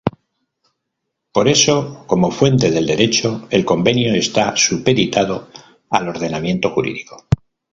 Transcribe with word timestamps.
Por 1.31 1.47
eso, 1.47 2.05
como 2.07 2.31
fuente 2.31 2.71
del 2.71 2.87
Derecho, 2.87 3.45
el 3.51 3.63
convenio 3.63 4.15
está 4.15 4.57
supeditado 4.57 5.49
al 5.91 6.09
ordenamiento 6.09 6.71
jurídico. 6.71 7.27